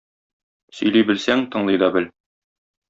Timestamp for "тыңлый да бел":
1.57-2.13